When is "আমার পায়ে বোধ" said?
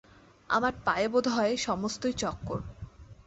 0.49-1.25